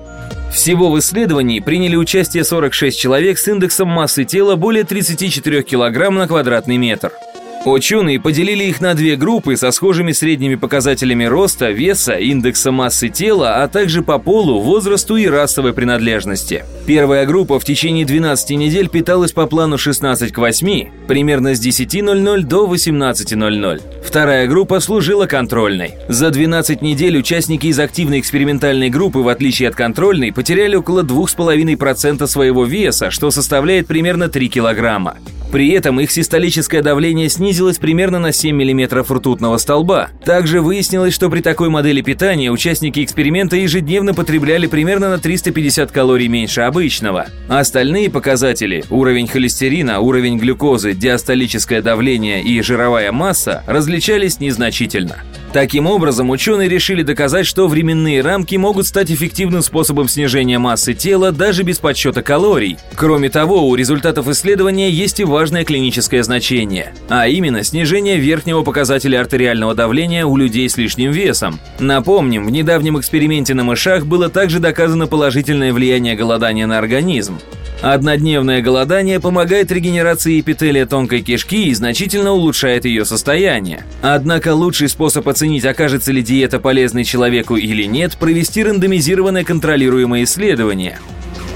Всего 0.54 0.92
в 0.92 1.00
исследовании 1.00 1.60
приняли 1.60 1.96
участие 1.96 2.44
46 2.44 2.98
человек 2.98 3.40
с 3.40 3.48
индексом 3.48 3.88
массы 3.88 4.26
тела 4.26 4.56
более 4.56 4.84
34 4.84 5.64
кг 5.64 6.10
на 6.12 6.28
квадратный 6.28 6.78
метр– 6.78 7.12
Ученые 7.66 8.20
поделили 8.20 8.66
их 8.66 8.80
на 8.80 8.94
две 8.94 9.16
группы 9.16 9.58
со 9.58 9.72
схожими 9.72 10.12
средними 10.12 10.54
показателями 10.54 11.24
роста, 11.24 11.72
веса, 11.72 12.14
индекса 12.14 12.72
массы 12.72 13.10
тела, 13.10 13.64
а 13.64 13.68
также 13.68 14.04
по 14.04 14.20
полу, 14.20 14.60
возрасту 14.62 15.16
и 15.16 15.26
расовой 15.26 15.74
принадлежности. 15.74 16.64
Первая 16.86 17.26
группа 17.26 17.60
в 17.60 17.66
течение 17.66 18.06
12 18.06 18.52
недель 18.52 18.88
питалась 18.88 19.32
по 19.32 19.48
плану 19.48 19.80
16 19.80 20.32
к 20.32 20.38
8, 20.38 21.08
примерно 21.08 21.56
с 21.56 21.60
10.00 21.66 22.42
до 22.44 22.68
18.00. 22.72 23.82
Вторая 24.06 24.48
группа 24.48 24.80
служила 24.80 25.26
контрольной. 25.26 25.96
За 26.08 26.30
12 26.30 26.84
недель 26.84 27.18
участники 27.18 27.66
из 27.66 27.80
активной 27.80 28.20
экспериментальной 28.20 28.92
группы, 28.92 29.20
в 29.20 29.28
отличие 29.28 29.70
от 29.70 29.76
контрольной, 29.76 30.32
потеряли 30.32 30.76
около 30.76 31.02
2,5% 31.02 32.28
своего 32.28 32.64
веса, 32.64 33.10
что 33.10 33.32
составляет 33.32 33.88
примерно 33.88 34.30
3 34.30 34.50
килограмма. 34.50 35.18
При 35.52 35.70
этом 35.70 36.00
их 36.00 36.12
систолическое 36.12 36.82
давление 36.82 37.30
снизилось 37.30 37.78
примерно 37.78 38.20
на 38.20 38.32
7 38.32 38.56
мм 38.56 39.02
ртутного 39.02 39.58
столба. 39.58 40.10
Также 40.24 40.62
выяснилось, 40.62 41.14
что 41.14 41.30
при 41.30 41.42
такой 41.42 41.70
модели 41.70 42.02
питания 42.02 42.52
участники 42.52 43.04
эксперимента 43.04 43.56
ежедневно 43.56 44.14
потребляли 44.14 44.68
примерно 44.68 45.10
на 45.10 45.18
350 45.18 45.92
калорий 45.92 46.28
меньше 46.28 46.62
обычного. 46.62 47.28
Остальные 47.48 48.10
показатели– 48.10 48.84
уровень 48.90 49.28
холестерина, 49.28 50.00
уровень 50.00 50.38
глюкозы, 50.38 50.94
диастолическое 50.94 51.82
давление 51.82 52.44
и 52.44 52.62
жировая 52.62 53.12
масса– 53.12 53.64
различались 53.68 54.40
незначительно. 54.40 55.18
Таким 55.54 55.88
образом, 55.88 56.30
ученые 56.30 56.68
решили 56.68 57.02
доказать, 57.02 57.46
что 57.46 57.68
временные 57.68 58.22
рамки 58.22 58.56
могут 58.56 58.88
стать 58.88 59.10
эффективным 59.10 59.62
способом 59.62 60.10
снижения 60.10 60.60
массы 60.60 60.94
тела 60.94 61.32
даже 61.32 61.64
без 61.64 61.80
подсчета 61.80 62.22
калорий. 62.22 62.78
Кроме 62.96 63.30
того, 63.30 63.68
у 63.68 63.76
результатов 63.76 64.28
исследования 64.28 64.90
есть 64.90 65.20
и 65.20 65.24
важное 65.24 65.64
клиническое 65.64 66.24
значение, 66.24 66.94
а 67.08 67.28
именно 67.28 67.64
снижение 67.64 68.18
верхнего 68.18 68.64
показателя 68.64 69.22
артериального 69.22 69.76
давления 69.76 70.26
у 70.26 70.36
людей 70.36 70.70
с 70.70 70.78
лишним 70.78 71.12
весом. 71.12 71.60
Напомним, 71.80 72.46
в 72.46 72.52
недавнем 72.52 73.00
эксперименте 73.00 73.54
на 73.54 73.64
мышах 73.64 74.06
было 74.06 74.30
также 74.30 74.60
доказано 74.60 75.08
положительное 75.08 75.72
влияние 75.72 76.16
голодания 76.16 76.68
на 76.68 76.78
организм. 76.78 77.40
Однодневное 77.82 78.62
голодание 78.62 79.20
помогает 79.20 79.72
регенерации 79.72 80.40
эпителия 80.40 80.86
тонкой 80.86 81.22
кишки 81.22 81.68
и 81.68 81.74
значительно 81.74 82.32
улучшает 82.32 82.86
ее 82.86 83.06
состояние. 83.06 83.86
Однако 84.02 84.56
лучший 84.56 84.90
способ 84.90 85.28
оценить, 85.28 85.45
окажется 85.66 86.12
ли 86.12 86.22
диета 86.22 86.60
полезной 86.60 87.04
человеку 87.04 87.56
или 87.56 87.84
нет, 87.84 88.18
провести 88.18 88.64
рандомизированное 88.64 89.44
контролируемое 89.44 90.24
исследование. 90.24 91.00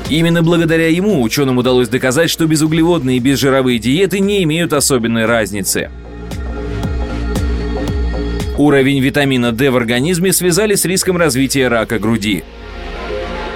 Именно 0.09 0.41
благодаря 0.41 0.87
ему 0.87 1.21
ученым 1.21 1.57
удалось 1.57 1.87
доказать, 1.87 2.29
что 2.29 2.47
безуглеводные 2.47 3.17
и 3.17 3.19
безжировые 3.19 3.79
диеты 3.79 4.19
не 4.19 4.43
имеют 4.43 4.73
особенной 4.73 5.25
разницы. 5.25 5.89
Уровень 8.57 8.99
витамина 8.99 9.51
D 9.51 9.69
в 9.69 9.77
организме 9.77 10.33
связали 10.33 10.75
с 10.75 10.83
риском 10.83 11.15
развития 11.15 11.69
рака 11.69 11.97
груди. 11.97 12.43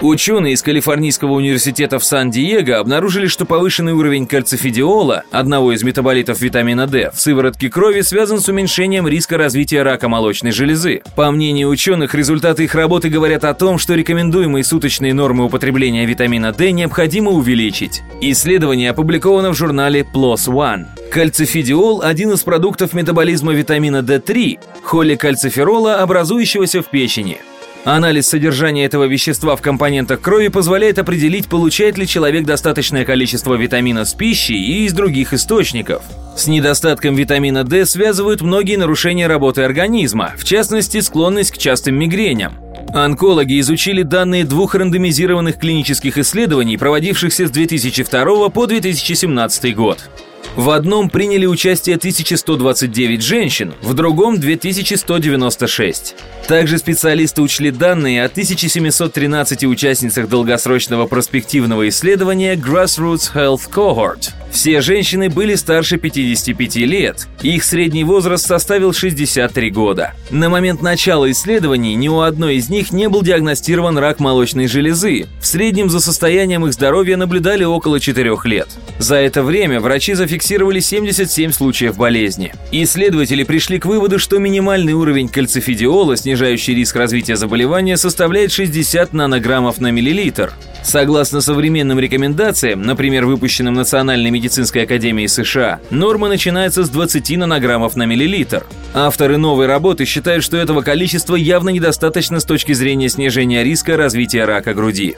Ученые 0.04 0.56
из 0.56 0.62
Калифорнийского 0.62 1.32
университета 1.32 1.98
в 1.98 2.04
Сан-Диего 2.04 2.78
обнаружили, 2.78 3.28
что 3.28 3.46
повышенный 3.46 3.94
уровень 3.94 4.28
кальцифидиола, 4.28 5.24
одного 5.32 5.72
из 5.72 5.82
метаболитов 5.82 6.42
витамина 6.42 6.88
D, 6.88 7.10
в 7.14 7.22
сыворотке 7.22 7.70
крови 7.70 8.02
связан 8.02 8.42
с 8.42 8.50
уменьшением 8.50 9.08
риска 9.08 9.38
развития 9.38 9.82
рака 9.82 10.10
молочной 10.10 10.52
железы. 10.52 11.04
По 11.16 11.32
мнению 11.32 11.70
ученых, 11.70 12.16
результаты 12.16 12.66
их 12.66 12.76
работы 12.76 13.08
говорят 13.08 13.46
о 13.46 13.54
том, 13.54 13.78
что 13.78 13.96
рекомендуемые 13.96 14.66
суточные 14.66 15.14
нормы 15.14 15.46
употребления 15.46 16.06
витамина 16.06 16.52
D 16.52 16.74
необходимо 16.74 17.32
увеличить. 17.32 18.02
Исследование 18.20 18.90
опубликовано 18.90 19.52
в 19.52 19.58
журнале 19.58 20.06
PLOS 20.14 20.50
ONE. 20.50 20.86
Кальцифидиол– 21.12 22.02
один 22.04 22.34
из 22.34 22.44
продуктов 22.44 22.92
метаболизма 22.92 23.54
витамина 23.54 24.00
D3, 24.00 24.60
холикальциферола, 24.84 26.02
образующегося 26.02 26.82
в 26.82 26.88
печени. 26.88 27.38
Анализ 27.86 28.28
содержания 28.28 28.86
этого 28.86 29.04
вещества 29.06 29.58
в 29.58 29.62
компонентах 29.62 30.22
крови 30.22 30.48
позволяет 30.48 31.00
определить, 31.00 31.50
получает 31.50 31.98
ли 31.98 32.08
человек 32.08 32.46
достаточное 32.46 33.04
количество 33.04 33.56
витамина 33.56 34.06
с 34.06 34.14
пищей 34.14 34.56
и 34.56 34.86
из 34.86 34.94
других 34.94 35.34
источников. 35.34 36.02
С 36.38 36.48
недостатком 36.48 37.16
витамина 37.16 37.66
D 37.66 37.86
связывают 37.86 38.42
многие 38.42 38.78
нарушения 38.78 39.28
работы 39.28 39.64
организма, 39.64 40.32
в 40.38 40.46
частности, 40.46 41.02
склонность 41.02 41.52
к 41.52 41.58
частым 41.58 41.96
мигреням. 42.00 42.54
Онкологи 42.94 43.60
изучили 43.60 44.04
данные 44.04 44.46
двух 44.46 44.76
рандомизированных 44.76 45.60
клинических 45.60 46.18
исследований, 46.18 46.78
проводившихся 46.78 47.48
с 47.48 47.52
2002 47.52 48.50
по 48.50 48.66
2017 48.66 49.76
год. 49.76 50.10
В 50.56 50.70
одном 50.70 51.10
приняли 51.10 51.46
участие 51.46 51.96
1129 51.96 53.22
женщин, 53.24 53.74
в 53.82 53.94
другом 53.94 54.40
2196. 54.40 56.16
Также 56.48 56.78
специалисты 56.78 57.42
учли 57.42 57.72
данные 57.72 58.24
о 58.24 58.28
1713 58.28 59.64
участницах 59.64 60.30
долгосрочного 60.30 61.08
проспективного 61.08 61.90
исследования 61.90 62.56
Grassroots 62.56 63.34
Health 63.34 63.70
Cohort. 63.72 64.32
Все 64.54 64.82
женщины 64.82 65.32
были 65.32 65.56
старше 65.56 65.98
55 65.98 66.76
лет, 66.76 67.28
их 67.42 67.64
средний 67.64 68.04
возраст 68.04 68.46
составил 68.46 68.94
63 68.94 69.72
года. 69.72 70.14
На 70.30 70.48
момент 70.48 70.84
начала 70.84 71.30
исследований 71.32 71.96
ни 71.96 72.08
у 72.08 72.20
одной 72.20 72.58
из 72.58 72.70
них 72.70 72.92
не 72.92 73.10
был 73.10 73.24
диагностирован 73.24 73.98
рак 73.98 74.20
молочной 74.20 74.68
железы. 74.68 75.26
В 75.42 75.48
среднем 75.48 75.90
за 75.90 76.00
состоянием 76.00 76.68
их 76.68 76.74
здоровья 76.74 77.18
наблюдали 77.18 77.64
около 77.64 78.00
4 78.00 78.38
лет. 78.44 78.68
За 79.00 79.16
это 79.16 79.42
время 79.42 79.82
врачи 79.82 80.14
зафиксировали 80.14 80.80
77 80.80 81.52
случаев 81.52 81.98
болезни. 81.98 82.54
Исследователи 82.72 83.44
пришли 83.44 83.80
к 83.80 83.86
выводу, 83.86 84.20
что 84.20 84.38
минимальный 84.38 84.94
уровень 84.94 85.30
кальцифидиола, 85.30 86.16
снижающий 86.16 86.76
риск 86.76 86.96
развития 86.96 87.38
заболевания, 87.38 87.98
составляет 87.98 88.52
60 88.52 89.14
нанограммов 89.14 89.82
на 89.82 89.90
миллилитр. 89.90 90.54
Согласно 90.84 91.40
современным 91.40 91.98
рекомендациям, 91.98 92.82
например, 92.82 93.26
выпущенным 93.26 93.74
Национальной 93.74 94.30
медицинской 94.30 94.43
академией 94.84 95.28
США, 95.28 95.80
норма 95.90 96.28
начинается 96.28 96.84
с 96.84 96.90
20 96.90 97.38
нанограммов 97.38 97.96
на 97.96 98.06
миллилитр. 98.06 98.66
Авторы 98.94 99.38
новой 99.38 99.68
работы 99.68 100.06
считают, 100.06 100.44
что 100.44 100.58
этого 100.58 100.82
количества 100.82 101.36
явно 101.36 101.70
недостаточно 101.70 102.40
с 102.40 102.46
точки 102.46 102.74
зрения 102.74 103.10
снижения 103.10 103.64
риска 103.64 103.98
развития 103.98 104.46
рака 104.46 104.74
груди. 104.74 105.16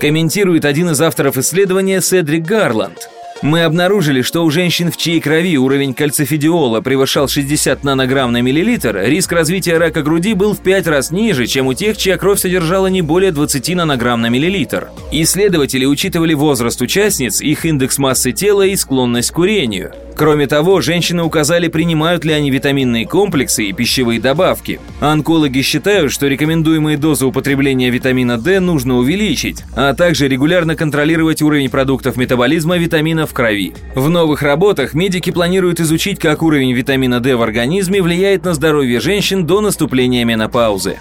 Комментирует 0.00 0.64
один 0.64 0.90
из 0.90 1.00
авторов 1.00 1.36
исследования 1.36 2.00
Седрик 2.00 2.44
Гарланд– 2.44 3.10
мы 3.42 3.62
обнаружили, 3.62 4.22
что 4.22 4.44
у 4.44 4.50
женщин, 4.50 4.90
в 4.90 4.96
чьей 4.96 5.20
крови 5.20 5.56
уровень 5.56 5.94
кальцифидиола 5.94 6.80
превышал 6.80 7.28
60 7.28 7.84
нанограмм 7.84 8.32
на 8.32 8.42
миллилитр, 8.42 8.96
риск 9.04 9.32
развития 9.32 9.78
рака 9.78 10.02
груди 10.02 10.34
был 10.34 10.54
в 10.54 10.60
5 10.60 10.86
раз 10.88 11.10
ниже, 11.10 11.46
чем 11.46 11.68
у 11.68 11.74
тех, 11.74 11.96
чья 11.96 12.16
кровь 12.16 12.40
содержала 12.40 12.88
не 12.88 13.02
более 13.02 13.30
20 13.30 13.76
нанограмм 13.76 14.20
на 14.20 14.28
миллилитр. 14.28 14.88
Исследователи 15.12 15.84
учитывали 15.84 16.34
возраст 16.34 16.80
участниц, 16.80 17.40
их 17.40 17.64
индекс 17.64 17.98
массы 17.98 18.32
тела 18.32 18.62
и 18.62 18.74
склонность 18.74 19.30
к 19.30 19.34
курению. 19.34 19.92
Кроме 20.18 20.48
того, 20.48 20.80
женщины 20.80 21.22
указали, 21.22 21.68
принимают 21.68 22.24
ли 22.24 22.32
они 22.32 22.50
витаминные 22.50 23.06
комплексы 23.06 23.66
и 23.66 23.72
пищевые 23.72 24.20
добавки. 24.20 24.80
Онкологи 25.00 25.62
считают, 25.62 26.10
что 26.10 26.26
рекомендуемые 26.26 26.98
дозы 26.98 27.24
употребления 27.24 27.88
витамина 27.88 28.36
D 28.36 28.58
нужно 28.58 28.96
увеличить, 28.96 29.62
а 29.76 29.94
также 29.94 30.26
регулярно 30.26 30.74
контролировать 30.74 31.40
уровень 31.40 31.70
продуктов 31.70 32.16
метаболизма 32.16 32.78
витамина 32.78 33.28
в 33.28 33.32
крови. 33.32 33.74
В 33.94 34.08
новых 34.08 34.42
работах 34.42 34.92
медики 34.92 35.30
планируют 35.30 35.78
изучить, 35.78 36.18
как 36.18 36.42
уровень 36.42 36.72
витамина 36.72 37.20
D 37.20 37.36
в 37.36 37.42
организме 37.42 38.02
влияет 38.02 38.44
на 38.44 38.54
здоровье 38.54 38.98
женщин 38.98 39.46
до 39.46 39.60
наступления 39.60 40.24
менопаузы. 40.24 40.96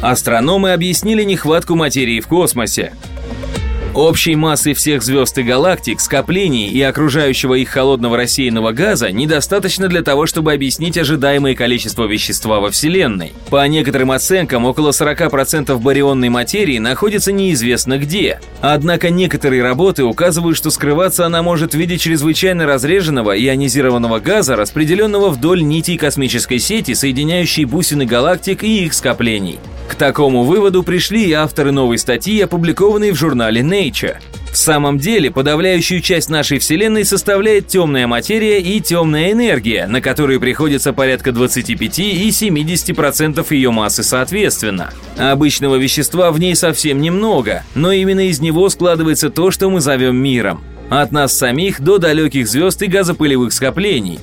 Астрономы 0.00 0.72
объяснили 0.72 1.24
нехватку 1.24 1.74
материи 1.74 2.20
в 2.20 2.28
космосе. 2.28 2.92
Общей 3.94 4.34
массы 4.34 4.74
всех 4.74 5.04
звезд 5.04 5.38
и 5.38 5.44
галактик, 5.44 6.00
скоплений 6.00 6.68
и 6.68 6.82
окружающего 6.82 7.54
их 7.54 7.68
холодного 7.68 8.16
рассеянного 8.16 8.72
газа 8.72 9.12
недостаточно 9.12 9.86
для 9.86 10.02
того, 10.02 10.26
чтобы 10.26 10.52
объяснить 10.52 10.98
ожидаемое 10.98 11.54
количество 11.54 12.04
вещества 12.04 12.58
во 12.58 12.72
Вселенной. 12.72 13.32
По 13.50 13.64
некоторым 13.68 14.10
оценкам, 14.10 14.64
около 14.64 14.90
40% 14.90 15.78
барионной 15.78 16.28
материи 16.28 16.78
находится 16.78 17.30
неизвестно 17.30 17.96
где. 17.98 18.40
Однако 18.60 19.10
некоторые 19.10 19.62
работы 19.62 20.02
указывают, 20.02 20.56
что 20.56 20.70
скрываться 20.70 21.24
она 21.24 21.44
может 21.44 21.72
в 21.72 21.78
виде 21.78 21.96
чрезвычайно 21.96 22.66
разреженного 22.66 23.38
ионизированного 23.38 24.18
газа, 24.18 24.56
распределенного 24.56 25.28
вдоль 25.28 25.62
нитей 25.62 25.98
космической 25.98 26.58
сети, 26.58 26.94
соединяющей 26.94 27.64
бусины 27.64 28.06
галактик 28.06 28.64
и 28.64 28.86
их 28.86 28.92
скоплений. 28.92 29.60
К 29.88 29.94
такому 29.94 30.44
выводу 30.44 30.82
пришли 30.82 31.24
и 31.24 31.32
авторы 31.32 31.72
новой 31.72 31.98
статьи, 31.98 32.40
опубликованной 32.40 33.12
в 33.12 33.16
журнале 33.16 33.60
Nature. 33.60 34.16
В 34.54 34.56
самом 34.56 34.98
деле, 34.98 35.32
подавляющую 35.32 36.00
часть 36.00 36.30
нашей 36.30 36.60
Вселенной 36.60 37.04
составляет 37.04 37.66
темная 37.66 38.06
материя 38.06 38.60
и 38.60 38.80
темная 38.80 39.32
энергия, 39.32 39.88
на 39.88 40.00
которые 40.00 40.38
приходится 40.38 40.92
порядка 40.92 41.32
25 41.32 41.98
и 41.98 42.28
70% 42.28 43.44
ее 43.50 43.72
массы 43.72 44.04
соответственно. 44.04 44.92
Обычного 45.18 45.74
вещества 45.74 46.30
в 46.30 46.38
ней 46.38 46.54
совсем 46.54 47.00
немного, 47.00 47.64
но 47.74 47.90
именно 47.90 48.28
из 48.28 48.40
него 48.40 48.68
складывается 48.68 49.28
то, 49.28 49.50
что 49.50 49.68
мы 49.70 49.80
зовем 49.80 50.16
миром. 50.16 50.62
От 50.88 51.10
нас 51.10 51.36
самих 51.36 51.80
до 51.80 51.98
далеких 51.98 52.46
звезд 52.46 52.80
и 52.82 52.86
газопылевых 52.86 53.52
скоплений. 53.52 54.20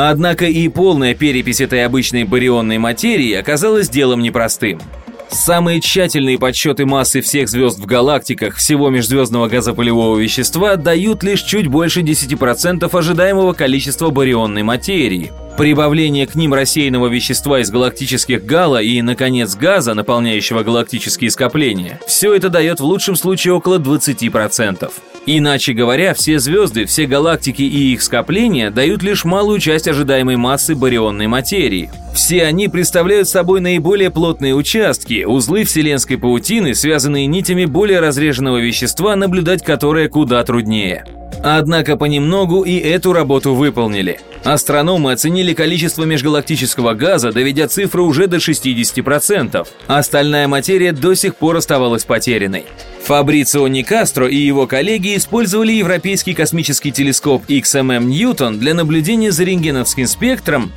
Однако 0.00 0.44
и 0.44 0.68
полная 0.68 1.12
перепись 1.12 1.60
этой 1.60 1.84
обычной 1.84 2.22
барионной 2.22 2.78
материи 2.78 3.32
оказалась 3.32 3.88
делом 3.88 4.22
непростым. 4.22 4.80
Самые 5.28 5.80
тщательные 5.80 6.38
подсчеты 6.38 6.86
массы 6.86 7.20
всех 7.20 7.48
звезд 7.48 7.80
в 7.80 7.84
галактиках 7.84 8.54
всего 8.54 8.90
межзвездного 8.90 9.48
газопылевого 9.48 10.16
вещества 10.16 10.76
дают 10.76 11.24
лишь 11.24 11.42
чуть 11.42 11.66
больше 11.66 12.02
10% 12.02 12.96
ожидаемого 12.96 13.54
количества 13.54 14.10
барионной 14.10 14.62
материи. 14.62 15.32
Прибавление 15.58 16.24
к 16.28 16.36
ним 16.36 16.54
рассеянного 16.54 17.08
вещества 17.08 17.58
из 17.58 17.68
галактических 17.72 18.44
гала 18.44 18.80
и, 18.80 19.02
наконец, 19.02 19.56
газа, 19.56 19.92
наполняющего 19.92 20.62
галактические 20.62 21.32
скопления, 21.32 21.98
все 22.06 22.32
это 22.32 22.48
дает 22.48 22.78
в 22.78 22.84
лучшем 22.84 23.16
случае 23.16 23.54
около 23.54 23.80
20%. 23.80 24.88
Иначе 25.26 25.72
говоря, 25.72 26.14
все 26.14 26.38
звезды, 26.38 26.84
все 26.84 27.06
галактики 27.06 27.62
и 27.62 27.92
их 27.92 28.02
скопления 28.02 28.70
дают 28.70 29.02
лишь 29.02 29.24
малую 29.24 29.58
часть 29.58 29.88
ожидаемой 29.88 30.36
массы 30.36 30.76
барионной 30.76 31.26
материи. 31.26 31.90
Все 32.14 32.44
они 32.44 32.68
представляют 32.68 33.28
собой 33.28 33.60
наиболее 33.60 34.10
плотные 34.10 34.54
участки, 34.54 35.24
узлы 35.24 35.64
вселенской 35.64 36.18
паутины, 36.18 36.72
связанные 36.72 37.26
нитями 37.26 37.64
более 37.64 37.98
разреженного 37.98 38.58
вещества, 38.58 39.16
наблюдать 39.16 39.64
которое 39.64 40.08
куда 40.08 40.44
труднее. 40.44 41.04
Однако 41.42 41.96
понемногу 41.96 42.62
и 42.62 42.78
эту 42.78 43.12
работу 43.12 43.54
выполнили. 43.54 44.20
Астрономы 44.44 45.12
оценили 45.12 45.52
количество 45.52 46.04
межгалактического 46.04 46.94
газа, 46.94 47.32
доведя 47.32 47.68
цифру 47.68 48.06
уже 48.06 48.26
до 48.26 48.38
60%. 48.38 49.66
Остальная 49.86 50.48
материя 50.48 50.92
до 50.92 51.14
сих 51.14 51.36
пор 51.36 51.56
оставалась 51.56 52.04
потерянной. 52.04 52.64
Фабрицио 53.04 53.68
Никастро 53.68 54.28
и 54.28 54.36
его 54.36 54.66
коллеги 54.66 55.16
использовали 55.16 55.72
европейский 55.72 56.34
космический 56.34 56.92
телескоп 56.92 57.44
XMM 57.48 58.04
Ньютон 58.04 58.58
для 58.58 58.74
наблюдения 58.74 59.32
за 59.32 59.44
рентгеновским 59.44 60.06
спектром, 60.06 60.72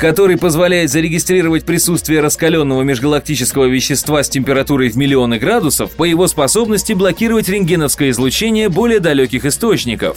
который 0.00 0.38
позволяет 0.38 0.90
зарегистрировать 0.90 1.64
присутствие 1.64 2.20
раскаленного 2.20 2.82
межгалактического 2.82 3.66
вещества 3.66 4.22
с 4.22 4.28
температурой 4.28 4.88
в 4.88 4.96
миллионы 4.96 5.38
градусов 5.38 5.92
по 5.92 6.04
его 6.04 6.26
способности 6.26 6.94
блокировать 6.94 7.48
рентгеновское 7.48 8.10
излучение 8.10 8.68
более 8.68 9.00
далеких 9.00 9.44
источников. 9.44 10.16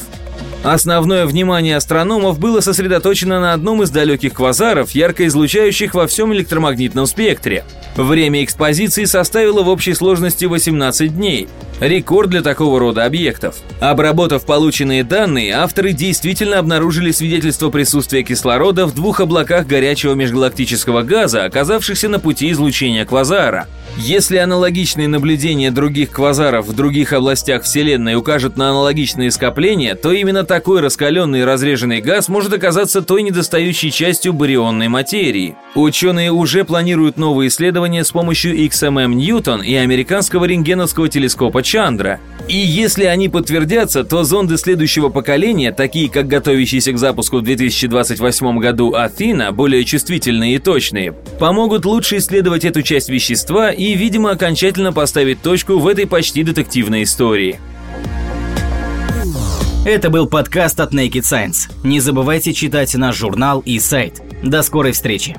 Основное 0.63 1.25
внимание 1.25 1.75
астрономов 1.75 2.39
было 2.39 2.61
сосредоточено 2.61 3.41
на 3.41 3.51
одном 3.51 3.83
из 3.83 3.89
далеких 3.89 4.35
квазаров, 4.35 4.91
ярко 4.91 5.27
излучающих 5.27 5.93
во 5.93 6.07
всем 6.07 6.33
электромагнитном 6.33 7.05
спектре. 7.05 7.65
Время 7.97 8.45
экспозиции 8.45 9.03
составило 9.03 9.61
в 9.61 9.67
общей 9.67 9.93
сложности 9.93 10.45
18 10.45 11.17
дней. 11.17 11.49
Рекорд 11.81 12.29
для 12.29 12.41
такого 12.41 12.79
рода 12.79 13.03
объектов. 13.03 13.57
Обработав 13.81 14.45
полученные 14.45 15.03
данные, 15.03 15.53
авторы 15.53 15.91
действительно 15.91 16.59
обнаружили 16.59 17.11
свидетельство 17.11 17.69
присутствия 17.69 18.23
кислорода 18.23 18.85
в 18.85 18.95
двух 18.95 19.19
облаках 19.19 19.67
горячего 19.67 20.13
межгалактического 20.13 21.01
газа, 21.01 21.43
оказавшихся 21.43 22.07
на 22.07 22.19
пути 22.19 22.49
излучения 22.51 23.05
квазара. 23.05 23.67
Если 23.95 24.37
аналогичные 24.37 25.07
наблюдения 25.07 25.69
других 25.69 26.09
квазаров 26.09 26.65
в 26.65 26.75
других 26.75 27.13
областях 27.13 27.63
Вселенной 27.63 28.15
укажут 28.15 28.57
на 28.57 28.71
аналогичные 28.71 29.29
скопления, 29.29 29.93
то 29.93 30.11
именно 30.11 30.43
такой 30.43 30.81
раскаленный 30.81 31.41
и 31.41 31.43
разреженный 31.43 32.01
газ 32.01 32.27
может 32.27 32.53
оказаться 32.53 33.03
той 33.03 33.21
недостающей 33.21 33.91
частью 33.91 34.33
барионной 34.33 34.87
материи. 34.87 35.55
Ученые 35.75 36.31
уже 36.31 36.65
планируют 36.65 37.17
новые 37.17 37.49
исследования 37.49 38.03
с 38.03 38.11
помощью 38.11 38.57
XMM 38.65 39.13
Ньютон 39.13 39.61
и 39.61 39.75
американского 39.75 40.45
рентгеновского 40.45 41.07
телескопа 41.07 41.61
Чандра. 41.61 42.19
И 42.47 42.57
если 42.57 43.05
они 43.05 43.29
подтвердятся, 43.29 44.03
то 44.03 44.23
зонды 44.23 44.57
следующего 44.57 45.09
поколения, 45.09 45.71
такие 45.71 46.09
как 46.09 46.27
готовящиеся 46.27 46.93
к 46.93 46.97
запуску 46.97 47.37
в 47.37 47.43
2028 47.43 48.57
году 48.57 48.95
Афина, 48.95 49.51
более 49.51 49.85
чувствительные 49.85 50.55
и 50.55 50.59
точные, 50.59 51.13
помогут 51.39 51.85
лучше 51.85 52.17
исследовать 52.17 52.65
эту 52.65 52.81
часть 52.81 53.09
вещества 53.09 53.71
и, 53.83 53.95
видимо, 53.95 54.31
окончательно 54.31 54.93
поставить 54.93 55.41
точку 55.41 55.77
в 55.77 55.87
этой 55.87 56.07
почти 56.07 56.43
детективной 56.43 57.03
истории. 57.03 57.59
Это 59.85 60.09
был 60.09 60.27
подкаст 60.27 60.79
от 60.79 60.93
Naked 60.93 61.23
Science. 61.23 61.69
Не 61.83 61.99
забывайте 61.99 62.53
читать 62.53 62.95
наш 62.95 63.17
журнал 63.17 63.59
и 63.59 63.79
сайт. 63.79 64.21
До 64.41 64.61
скорой 64.61 64.93
встречи! 64.93 65.35